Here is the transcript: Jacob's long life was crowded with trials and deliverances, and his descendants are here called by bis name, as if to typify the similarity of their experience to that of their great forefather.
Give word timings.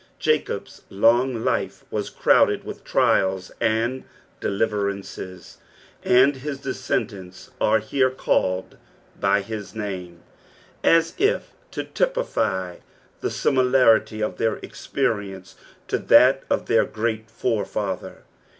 Jacob's 0.17 0.81
long 0.89 1.43
life 1.43 1.83
was 1.91 2.09
crowded 2.09 2.63
with 2.63 2.83
trials 2.83 3.51
and 3.61 4.03
deliverances, 4.39 5.59
and 6.03 6.37
his 6.37 6.57
descendants 6.57 7.51
are 7.61 7.77
here 7.77 8.09
called 8.09 8.77
by 9.19 9.43
bis 9.43 9.75
name, 9.75 10.23
as 10.83 11.13
if 11.19 11.51
to 11.69 11.83
typify 11.83 12.77
the 13.19 13.29
similarity 13.29 14.23
of 14.23 14.37
their 14.37 14.55
experience 14.63 15.55
to 15.87 15.99
that 15.99 16.41
of 16.49 16.65
their 16.65 16.83
great 16.85 17.29
forefather. 17.29 18.23